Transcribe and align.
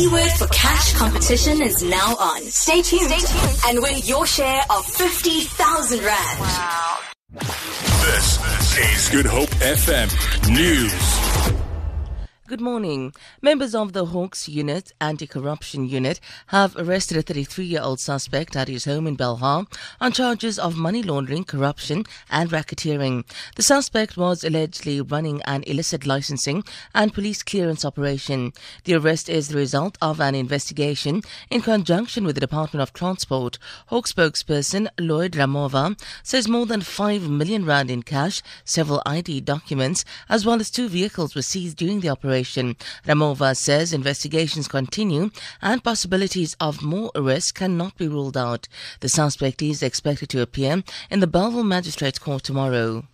Keyword 0.00 0.30
for 0.32 0.46
Cash 0.46 0.94
competition 0.94 1.60
is 1.60 1.82
now 1.82 2.16
on. 2.16 2.40
Stay 2.44 2.80
tuned, 2.80 3.10
Stay 3.10 3.18
tuned. 3.20 3.58
and 3.68 3.82
win 3.82 3.98
your 4.04 4.24
share 4.26 4.62
of 4.70 4.86
50,000 4.86 5.98
Rand. 6.02 6.40
Wow. 6.40 6.98
This 7.34 8.78
is 8.78 9.08
Good 9.10 9.26
Hope 9.26 9.50
FM 9.60 10.08
News. 10.48 11.19
Good 12.50 12.60
morning. 12.60 13.14
Members 13.40 13.76
of 13.76 13.92
the 13.92 14.06
Hawks 14.06 14.48
Unit, 14.48 14.92
Anti-Corruption 15.00 15.88
Unit, 15.88 16.18
have 16.48 16.74
arrested 16.76 17.16
a 17.16 17.22
33-year-old 17.22 18.00
suspect 18.00 18.56
at 18.56 18.66
his 18.66 18.86
home 18.86 19.06
in 19.06 19.16
Belhar 19.16 19.72
on 20.00 20.10
charges 20.10 20.58
of 20.58 20.76
money 20.76 21.00
laundering, 21.00 21.44
corruption 21.44 22.06
and 22.28 22.50
racketeering. 22.50 23.24
The 23.54 23.62
suspect 23.62 24.16
was 24.16 24.42
allegedly 24.42 25.00
running 25.00 25.40
an 25.42 25.62
illicit 25.62 26.06
licensing 26.06 26.64
and 26.92 27.14
police 27.14 27.44
clearance 27.44 27.84
operation. 27.84 28.52
The 28.82 28.94
arrest 28.94 29.28
is 29.28 29.46
the 29.46 29.56
result 29.56 29.96
of 30.02 30.20
an 30.20 30.34
investigation 30.34 31.22
in 31.50 31.60
conjunction 31.60 32.24
with 32.24 32.34
the 32.34 32.40
Department 32.40 32.82
of 32.82 32.92
Transport. 32.92 33.60
Hawk 33.86 34.08
spokesperson 34.08 34.88
Lloyd 34.98 35.34
Ramovha 35.34 35.96
says 36.24 36.48
more 36.48 36.66
than 36.66 36.80
5 36.80 37.30
million 37.30 37.64
rand 37.64 37.92
in 37.92 38.02
cash, 38.02 38.42
several 38.64 39.02
ID 39.06 39.42
documents, 39.42 40.04
as 40.28 40.44
well 40.44 40.58
as 40.58 40.68
two 40.68 40.88
vehicles 40.88 41.36
were 41.36 41.42
seized 41.42 41.76
during 41.76 42.00
the 42.00 42.08
operation 42.08 42.39
Ramovha 43.06 43.56
says 43.56 43.92
investigations 43.92 44.68
continue 44.68 45.30
and 45.60 45.84
possibilities 45.84 46.56
of 46.60 46.82
more 46.82 47.10
arrests 47.14 47.52
cannot 47.52 47.96
be 47.96 48.08
ruled 48.08 48.36
out. 48.36 48.68
The 49.00 49.08
suspect 49.08 49.62
is 49.62 49.82
expected 49.82 50.28
to 50.30 50.42
appear 50.42 50.82
in 51.10 51.20
the 51.20 51.26
Bellville 51.26 51.64
Magistrates 51.64 52.18
Court 52.18 52.42
tomorrow. 52.42 53.04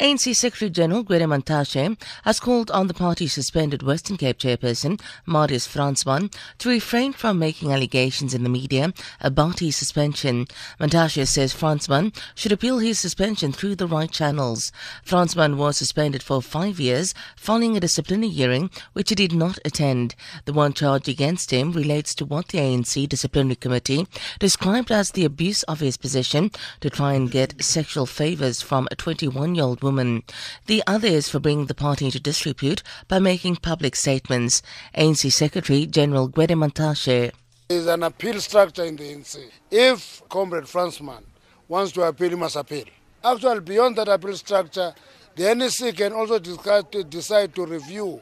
ANC 0.00 0.36
Secretary 0.36 0.70
General 0.70 1.02
Gwede 1.02 1.26
Mantashe 1.26 2.00
has 2.22 2.38
called 2.38 2.70
on 2.70 2.86
the 2.86 2.94
party's 2.94 3.32
suspended 3.32 3.82
Western 3.82 4.16
Cape 4.16 4.38
chairperson, 4.38 5.00
Marius 5.26 5.66
Fransman, 5.66 6.32
to 6.58 6.68
refrain 6.68 7.12
from 7.12 7.40
making 7.40 7.72
allegations 7.72 8.32
in 8.32 8.44
the 8.44 8.48
media 8.48 8.94
about 9.20 9.58
his 9.58 9.74
suspension. 9.74 10.46
Mantashe 10.78 11.26
says 11.26 11.52
Fransman 11.52 12.14
should 12.36 12.52
appeal 12.52 12.78
his 12.78 12.96
suspension 12.96 13.50
through 13.50 13.74
the 13.74 13.88
right 13.88 14.08
channels. 14.08 14.70
Fransman 15.04 15.56
was 15.56 15.76
suspended 15.76 16.22
for 16.22 16.40
five 16.40 16.78
years 16.78 17.12
following 17.34 17.76
a 17.76 17.80
disciplinary 17.80 18.30
hearing 18.30 18.70
which 18.92 19.08
he 19.08 19.16
did 19.16 19.32
not 19.32 19.58
attend. 19.64 20.14
The 20.44 20.52
one 20.52 20.74
charge 20.74 21.08
against 21.08 21.50
him 21.50 21.72
relates 21.72 22.14
to 22.16 22.24
what 22.24 22.48
the 22.48 22.58
ANC 22.58 23.08
disciplinary 23.08 23.56
committee 23.56 24.06
described 24.38 24.92
as 24.92 25.10
the 25.10 25.24
abuse 25.24 25.64
of 25.64 25.80
his 25.80 25.96
position 25.96 26.52
to 26.82 26.88
try 26.88 27.14
and 27.14 27.28
get 27.28 27.60
sexual 27.60 28.06
favors 28.06 28.62
from 28.62 28.86
a 28.92 28.94
21 28.94 29.56
year 29.56 29.64
old 29.64 29.82
woman. 29.82 29.87
The 29.96 30.82
other 30.86 31.08
is 31.08 31.28
for 31.28 31.38
bringing 31.38 31.66
the 31.66 31.74
party 31.74 32.06
into 32.06 32.20
disrepute 32.20 32.82
by 33.08 33.18
making 33.18 33.56
public 33.56 33.96
statements. 33.96 34.62
ANC 34.96 35.32
Secretary 35.32 35.86
General 35.86 36.28
Gwede 36.28 36.56
Mantashe. 36.56 37.32
There 37.68 37.78
is 37.78 37.86
an 37.86 38.02
appeal 38.02 38.40
structure 38.40 38.84
in 38.84 38.96
the 38.96 39.04
ANC. 39.04 39.38
If 39.70 40.22
Comrade 40.28 40.64
Fransman 40.64 41.22
wants 41.68 41.92
to 41.92 42.02
appeal, 42.02 42.30
he 42.30 42.34
must 42.36 42.56
appeal. 42.56 42.84
Actually, 43.22 43.60
beyond 43.60 43.96
that 43.96 44.08
appeal 44.08 44.36
structure, 44.36 44.94
the 45.36 45.54
NEC 45.54 45.94
can 45.94 46.12
also 46.12 46.38
decide 46.38 47.54
to 47.54 47.66
review 47.66 48.20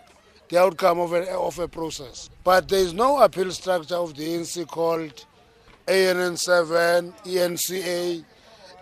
the 0.48 0.58
outcome 0.58 1.00
of 1.00 1.12
a, 1.12 1.30
of 1.32 1.58
a 1.58 1.68
process. 1.68 2.30
But 2.44 2.68
there 2.68 2.80
is 2.80 2.92
no 2.92 3.20
appeal 3.20 3.50
structure 3.52 3.96
of 3.96 4.14
the 4.14 4.24
ANC 4.24 4.66
called 4.66 5.24
ANN7, 5.86 7.14
ENCA, 7.24 8.24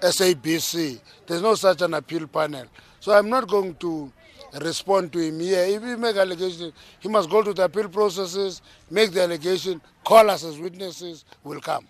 SABC. 0.04 1.00
There's 1.26 1.40
no 1.40 1.54
such 1.54 1.80
an 1.80 1.94
appeal 1.94 2.26
panel. 2.26 2.66
So 3.00 3.12
I'm 3.12 3.30
not 3.30 3.48
going 3.48 3.74
to 3.76 4.12
respond 4.60 5.12
to 5.12 5.18
him 5.18 5.40
here. 5.40 5.64
If 5.64 5.82
he 5.82 5.96
make 5.96 6.16
allegations, 6.16 6.72
he 7.00 7.08
must 7.08 7.30
go 7.30 7.42
to 7.42 7.54
the 7.54 7.64
appeal 7.64 7.88
processes, 7.88 8.60
make 8.90 9.12
the 9.12 9.22
allegation, 9.22 9.80
call 10.04 10.30
us 10.30 10.44
as 10.44 10.58
witnesses, 10.58 11.24
we'll 11.42 11.60
come. 11.60 11.86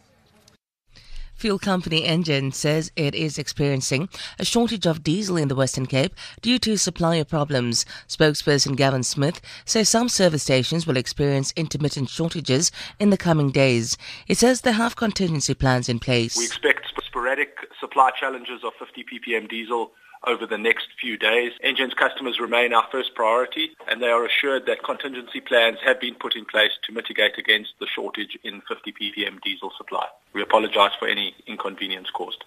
Fuel 1.34 1.59
company 1.59 2.03
Engen 2.03 2.55
says 2.55 2.91
it 2.97 3.15
is 3.15 3.39
experiencing 3.39 4.09
a 4.39 4.45
shortage 4.45 4.87
of 4.87 5.03
diesel 5.03 5.37
in 5.37 5.49
the 5.49 5.55
Western 5.55 5.87
Cape 5.87 6.15
due 6.41 6.59
to 6.61 6.78
supplier 6.78 7.25
problems. 7.25 7.84
Spokesperson 8.09 8.77
Gavin 8.77 9.03
Smith 9.03 9.41
says 9.65 9.89
some 9.89 10.09
service 10.09 10.43
stations 10.43 10.87
will 10.87 10.97
experience 10.97 11.53
intermittent 11.56 12.09
shortages 12.09 12.71
in 12.99 13.11
the 13.11 13.17
coming 13.17 13.50
days. 13.50 13.97
He 14.27 14.34
says 14.34 14.61
they 14.61 14.73
have 14.73 14.97
contingency 14.97 15.55
plans 15.55 15.89
in 15.89 15.99
place. 15.99 16.37
We 16.37 16.44
expect 16.47 16.87
sporadic 17.05 17.56
supply 17.81 18.11
challenges 18.19 18.62
of 18.65 18.73
50 18.78 19.05
ppm 19.05 19.49
diesel 19.49 19.93
over 20.27 20.47
the 20.47 20.59
next 20.59 20.89
few 21.01 21.17
days. 21.17 21.53
Engen's 21.62 21.95
customers 21.95 22.41
remain 22.41 22.73
our 22.73 22.87
first 22.91 23.15
priority 23.15 23.71
and 23.89 24.03
they 24.03 24.09
are 24.09 24.25
assured 24.25 24.67
that 24.67 24.83
contingency 24.83 25.41
plans 25.41 25.79
have 25.85 26.01
been 26.01 26.15
put 26.15 26.37
in 26.37 26.45
place 26.45 26.73
to 26.87 26.93
mitigate 26.93 27.39
against 27.39 27.73
the 27.81 27.87
shortage 27.87 28.39
in 28.43 28.62
50 28.69 28.93
ppm 28.93 29.41
diesel 29.43 29.73
supply. 29.77 30.07
We 30.33 30.43
apologize 30.43 30.93
for 30.99 31.09
any 31.09 31.35
inconvenience 31.47 32.11
caused. 32.11 32.45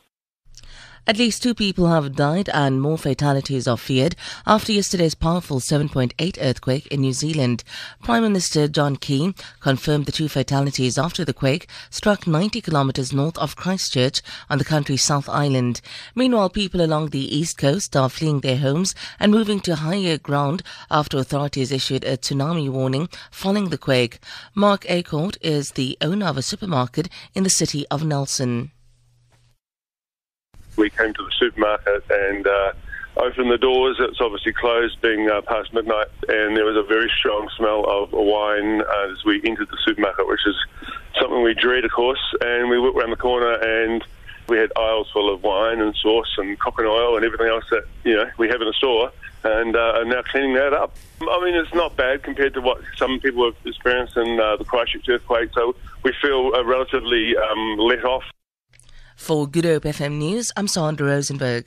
At 1.10 1.18
least 1.18 1.42
two 1.42 1.54
people 1.54 1.88
have 1.88 2.18
died 2.18 2.50
and 2.50 2.82
more 2.82 2.98
fatalities 2.98 3.66
are 3.66 3.78
feared 3.78 4.18
after 4.46 4.74
yesterday's 4.74 5.16
powerful 5.16 5.62
7.8 5.62 6.38
earthquake 6.42 6.86
in 6.88 7.00
New 7.00 7.14
Zealand. 7.14 7.64
Prime 8.04 8.24
Minister 8.24 8.68
John 8.68 8.98
Key 8.98 9.34
confirmed 9.62 10.06
the 10.06 10.12
two 10.12 10.28
fatalities 10.28 10.98
after 10.98 11.24
the 11.24 11.32
quake 11.32 11.70
struck 11.90 12.28
90 12.28 12.60
kilometers 12.60 13.14
north 13.14 13.38
of 13.38 13.56
Christchurch 13.56 14.22
on 14.50 14.58
the 14.58 14.66
country's 14.66 15.02
South 15.02 15.30
Island. 15.30 15.80
Meanwhile, 16.14 16.50
people 16.50 16.82
along 16.82 17.12
the 17.12 17.38
east 17.38 17.58
coast 17.58 17.96
are 17.96 18.10
fleeing 18.10 18.42
their 18.42 18.58
homes 18.58 18.94
and 19.18 19.32
moving 19.32 19.62
to 19.62 19.76
higher 19.76 20.18
ground 20.18 20.62
after 20.92 21.18
authorities 21.18 21.72
issued 21.72 22.04
a 22.04 22.18
tsunami 22.18 22.70
warning 22.70 23.08
following 23.32 23.70
the 23.70 23.78
quake. 23.78 24.20
Mark 24.54 24.84
Acourt 24.90 25.38
is 25.40 25.72
the 25.72 25.98
owner 26.02 26.26
of 26.26 26.36
a 26.36 26.42
supermarket 26.42 27.08
in 27.34 27.46
the 27.46 27.50
city 27.50 27.88
of 27.88 28.04
Nelson 28.04 28.72
we 30.78 30.90
came 30.90 31.14
to 31.14 31.24
the 31.24 31.32
supermarket 31.38 32.04
and 32.10 32.48
uh, 32.48 32.72
opened 33.18 33.52
the 33.52 33.58
doors. 33.58 33.98
It's 34.00 34.22
obviously 34.22 34.54
closed, 34.54 35.02
being 35.02 35.30
uh, 35.30 35.42
past 35.42 35.74
midnight, 35.74 36.08
and 36.28 36.56
there 36.56 36.66
was 36.66 36.78
a 36.78 36.84
very 36.84 37.12
strong 37.18 37.50
smell 37.58 37.84
of 37.86 38.12
wine 38.14 38.82
as 38.82 39.26
we 39.26 39.42
entered 39.44 39.70
the 39.70 39.78
supermarket, 39.86 40.28
which 40.28 40.46
is 40.46 40.56
something 41.20 41.42
we 41.42 41.54
dread, 41.54 41.84
of 41.84 41.92
course. 41.92 42.22
And 42.42 42.70
we 42.70 42.80
walked 42.80 42.98
around 42.98 43.10
the 43.10 43.18
corner 43.18 43.54
and 43.54 44.04
we 44.48 44.58
had 44.58 44.72
aisles 44.78 45.10
full 45.12 45.34
of 45.34 45.44
wine 45.44 45.82
and 45.82 45.96
sauce 45.96 46.34
and 46.38 46.60
coconut 46.60 46.92
oil 46.92 47.18
and 47.18 47.26
everything 47.26 47.48
else 47.48 47.66
that 47.70 47.84
you 48.04 48.16
know 48.16 48.30
we 48.38 48.48
have 48.48 48.62
in 48.62 48.68
a 48.68 48.74
store, 48.74 49.12
and 49.44 49.76
uh, 49.76 50.00
are 50.00 50.06
now 50.06 50.22
cleaning 50.22 50.54
that 50.54 50.74
up. 50.74 50.96
I 51.22 51.44
mean, 51.44 51.56
it's 51.56 51.74
not 51.74 51.96
bad 51.98 52.24
compared 52.24 52.54
to 52.54 52.62
what 52.62 52.82
some 52.96 53.20
people 53.20 53.46
have 53.46 53.56
experienced 53.66 54.16
in 54.16 54.40
uh, 54.40 54.56
the 54.58 54.64
Christchurch 54.64 55.10
earthquake, 55.10 55.50
so 55.54 55.76
we 56.04 56.14
feel 56.22 56.54
uh, 56.56 56.64
relatively 56.64 57.36
um, 57.36 57.78
let 57.78 58.06
off. 58.06 58.24
For 59.18 59.46
Good 59.46 59.66
Hope 59.66 59.84
FM 59.84 60.20
News, 60.20 60.54
I'm 60.56 60.68
Sandra 60.70 61.08
Rosenberg. 61.08 61.66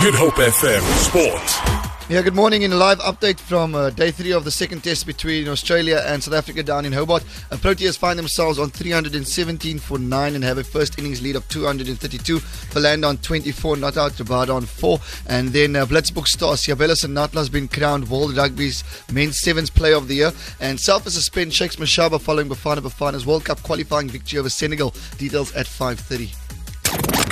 Good 0.00 0.14
Hope 0.14 0.34
FM 0.34 0.80
Sport. 0.96 1.82
Yeah, 2.08 2.22
good 2.22 2.34
morning. 2.34 2.62
In 2.62 2.72
a 2.72 2.76
live 2.76 2.98
update 3.00 3.38
from 3.38 3.74
uh, 3.74 3.90
day 3.90 4.10
three 4.10 4.32
of 4.32 4.44
the 4.44 4.50
second 4.50 4.82
test 4.82 5.04
between 5.06 5.48
Australia 5.48 6.02
and 6.06 6.22
South 6.22 6.34
Africa 6.34 6.62
down 6.62 6.86
in 6.86 6.92
Hobart, 6.92 7.24
uh, 7.50 7.56
Proteas 7.56 7.98
find 7.98 8.18
themselves 8.18 8.58
on 8.58 8.70
317 8.70 9.78
for 9.78 9.98
9 9.98 10.34
and 10.34 10.44
have 10.44 10.56
a 10.56 10.64
first 10.64 10.98
innings 10.98 11.20
lead 11.20 11.36
of 11.36 11.46
232. 11.48 12.38
Philander 12.38 13.08
on 13.08 13.18
24, 13.18 13.76
not 13.76 13.96
out, 13.96 14.12
Rabada 14.12 14.54
on 14.54 14.64
4. 14.64 14.98
And 15.26 15.48
then 15.50 15.76
uh, 15.76 15.84
Blitzbok 15.84 16.26
star 16.26 16.50
and 16.50 16.58
Senatla 16.58 17.34
has 17.34 17.48
been 17.48 17.68
crowned 17.68 18.08
World 18.08 18.36
Rugby's 18.36 18.82
men's 19.12 19.40
sevens 19.40 19.68
player 19.68 19.96
of 19.96 20.08
the 20.08 20.14
year. 20.14 20.32
And 20.60 20.78
South 20.80 21.06
is 21.06 21.14
suspend 21.14 21.52
Shakes 21.52 21.76
Mashaba 21.76 22.20
following 22.20 22.48
Bafana 22.48 22.78
Bafana's 22.78 23.26
World 23.26 23.44
Cup 23.44 23.62
qualifying 23.62 24.08
victory 24.08 24.38
over 24.38 24.48
Senegal. 24.48 24.94
Details 25.18 25.52
at 25.54 25.66
5.30. 25.66 26.41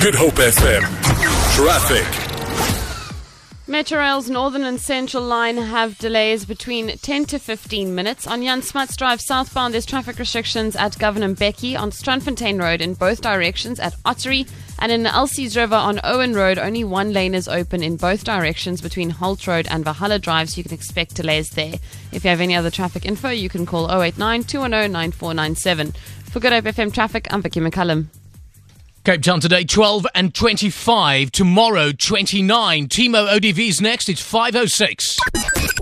Good 0.02 0.14
Hope 0.14 0.36
FM. 0.36 0.80
Traffic. 1.54 2.06
Metrorail's 3.66 4.30
Northern 4.30 4.64
and 4.64 4.80
Central 4.80 5.22
line 5.22 5.58
have 5.58 5.98
delays 5.98 6.46
between 6.46 6.96
10 6.96 7.26
to 7.26 7.38
15 7.38 7.94
minutes. 7.94 8.26
On 8.26 8.42
Jan 8.42 8.62
Smuts 8.62 8.96
Drive 8.96 9.20
southbound, 9.20 9.74
there's 9.74 9.84
traffic 9.84 10.18
restrictions 10.18 10.74
at 10.74 10.98
Govan 10.98 11.34
Mbeki 11.34 11.78
on 11.78 11.90
Strandfontein 11.90 12.58
Road 12.58 12.80
in 12.80 12.94
both 12.94 13.20
directions 13.20 13.78
at 13.78 13.94
Ottery. 14.06 14.46
And 14.78 14.90
in 14.90 15.02
the 15.02 15.10
Elsies 15.10 15.54
River 15.54 15.76
on 15.76 16.00
Owen 16.02 16.32
Road, 16.32 16.56
only 16.56 16.82
one 16.82 17.12
lane 17.12 17.34
is 17.34 17.46
open 17.46 17.82
in 17.82 17.98
both 17.98 18.24
directions 18.24 18.80
between 18.80 19.10
Halt 19.10 19.46
Road 19.46 19.68
and 19.70 19.84
Valhalla 19.84 20.18
Drive, 20.18 20.48
so 20.48 20.56
you 20.56 20.64
can 20.64 20.72
expect 20.72 21.16
delays 21.16 21.50
there. 21.50 21.74
If 22.10 22.24
you 22.24 22.30
have 22.30 22.40
any 22.40 22.56
other 22.56 22.70
traffic 22.70 23.04
info, 23.04 23.28
you 23.28 23.50
can 23.50 23.66
call 23.66 23.90
089 23.90 24.44
210 24.44 24.92
9497. 24.92 25.92
For 26.30 26.40
Good 26.40 26.54
Hope 26.54 26.64
FM 26.64 26.90
Traffic, 26.90 27.26
I'm 27.30 27.42
Vicky 27.42 27.60
McCullum. 27.60 28.06
Cape 29.04 29.22
Town 29.22 29.40
today, 29.40 29.64
12 29.64 30.06
and 30.14 30.34
25. 30.34 31.32
Tomorrow, 31.32 31.92
29. 31.92 32.88
Timo 32.88 33.26
ODV's 33.28 33.80
next. 33.80 34.10
It's 34.10 34.20
506. 34.20 35.16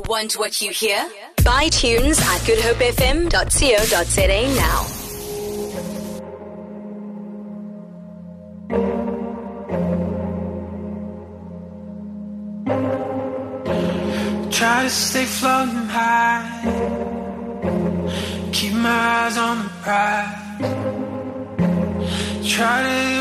Want 0.07 0.35
what 0.35 0.61
you 0.61 0.71
hear? 0.71 1.05
Buy 1.45 1.69
tunes 1.69 2.21
at 2.21 2.41
goodhopefm.co.za 2.43 4.55
now. 4.57 4.87
Try 14.51 14.83
to 14.85 14.91
stay 14.91 15.25
floating 15.25 15.75
high 15.75 16.45
keep 18.53 18.75
my 18.75 18.91
eyes 18.91 19.39
on 19.39 19.63
the 19.63 19.69
prize. 19.83 20.48
Try 22.59 22.83
to 22.83 23.18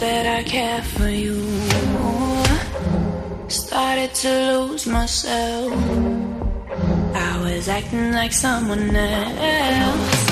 that 0.00 0.26
I 0.26 0.42
care 0.42 0.82
for 0.82 1.08
you. 1.08 1.40
Started 3.48 4.14
to 4.14 4.58
lose 4.58 4.86
myself. 4.86 5.72
I 7.14 7.40
was 7.42 7.68
acting 7.68 8.12
like 8.12 8.32
someone 8.32 8.94
else. 8.94 10.25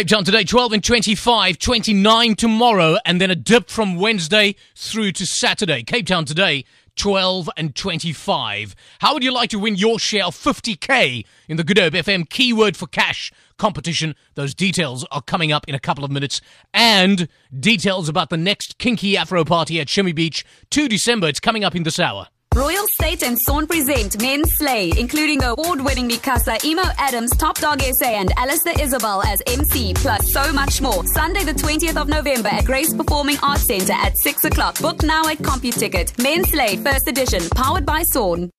Cape 0.00 0.08
Town 0.08 0.24
today, 0.24 0.44
12 0.44 0.72
and 0.72 0.82
25, 0.82 1.58
29 1.58 2.34
tomorrow, 2.34 2.96
and 3.04 3.20
then 3.20 3.30
a 3.30 3.34
dip 3.34 3.68
from 3.68 3.96
Wednesday 3.96 4.56
through 4.74 5.12
to 5.12 5.26
Saturday. 5.26 5.82
Cape 5.82 6.06
Town 6.06 6.24
today, 6.24 6.64
12 6.96 7.50
and 7.58 7.74
25. 7.74 8.74
How 9.00 9.12
would 9.12 9.22
you 9.22 9.30
like 9.30 9.50
to 9.50 9.58
win 9.58 9.74
your 9.76 9.98
share 9.98 10.24
of 10.24 10.34
50k 10.34 11.26
in 11.50 11.58
the 11.58 11.64
Good 11.64 11.76
Hope 11.76 11.92
FM 11.92 12.26
keyword 12.30 12.78
for 12.78 12.86
cash 12.86 13.30
competition? 13.58 14.14
Those 14.36 14.54
details 14.54 15.04
are 15.10 15.20
coming 15.20 15.52
up 15.52 15.68
in 15.68 15.74
a 15.74 15.78
couple 15.78 16.02
of 16.02 16.10
minutes. 16.10 16.40
And 16.72 17.28
details 17.54 18.08
about 18.08 18.30
the 18.30 18.38
next 18.38 18.78
Kinky 18.78 19.18
Afro 19.18 19.44
party 19.44 19.78
at 19.82 19.90
Shimmy 19.90 20.12
Beach, 20.12 20.46
2 20.70 20.88
December. 20.88 21.28
It's 21.28 21.40
coming 21.40 21.62
up 21.62 21.76
in 21.76 21.82
this 21.82 22.00
hour. 22.00 22.28
Royal 22.56 22.84
State 22.88 23.22
and 23.22 23.38
Sawn 23.38 23.68
present 23.68 24.20
Men 24.20 24.44
Slay, 24.44 24.92
including 24.98 25.42
award-winning 25.44 26.08
Mikasa, 26.08 26.62
Emo 26.64 26.82
Adams, 26.98 27.30
Top 27.36 27.56
Dog 27.58 27.80
SA, 27.80 28.06
and 28.06 28.32
Alistair 28.36 28.74
Izobell 28.74 29.24
as 29.24 29.40
MC, 29.46 29.94
plus 29.94 30.32
so 30.32 30.52
much 30.52 30.80
more. 30.80 31.06
Sunday, 31.06 31.44
the 31.44 31.52
20th 31.52 31.96
of 31.96 32.08
November 32.08 32.48
at 32.48 32.64
Grace 32.64 32.92
Performing 32.92 33.36
Arts 33.40 33.66
Centre 33.68 33.92
at 33.92 34.18
6 34.18 34.46
o'clock. 34.46 34.80
Book 34.80 35.04
now 35.04 35.28
at 35.28 35.38
CompuTicket. 35.38 36.20
Men 36.20 36.44
Slay, 36.44 36.76
first 36.76 37.06
edition, 37.06 37.40
powered 37.50 37.86
by 37.86 38.02
Sawn. 38.02 38.50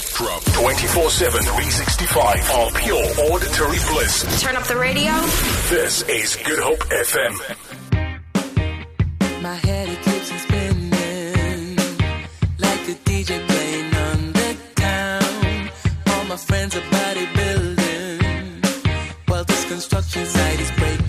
From 0.00 0.40
24 0.64 1.10
7, 1.10 1.42
365 1.42 2.50
of 2.50 2.74
pure 2.76 3.04
auditory 3.30 3.78
bliss. 3.90 4.40
Turn 4.40 4.56
up 4.56 4.64
the 4.64 4.76
radio. 4.76 5.12
This 5.68 6.00
is 6.08 6.36
Good 6.36 6.60
Hope 6.60 6.78
FM. 6.84 7.38
My 9.42 9.56
head 9.56 9.83
my 16.34 16.38
friends 16.38 16.74
are 16.74 16.80
bodybuilding. 16.80 18.64
While 19.28 19.44
this 19.44 19.64
construction 19.68 20.26
site 20.26 20.60
is 20.60 20.70
breaking 20.72 21.03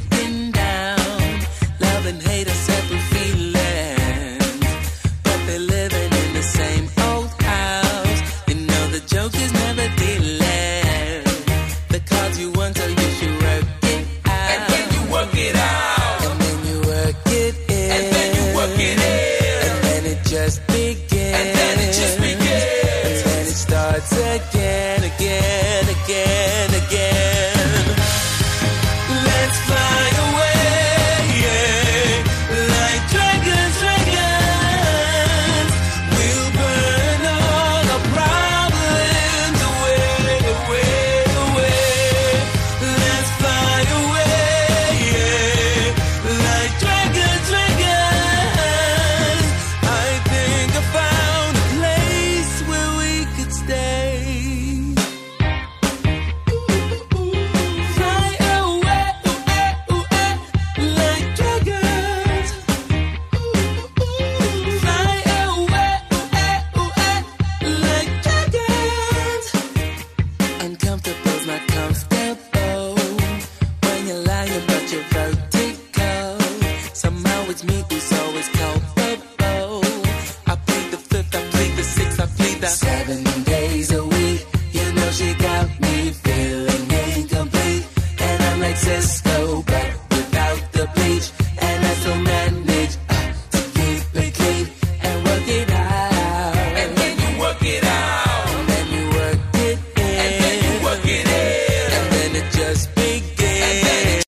seven 82.67 83.24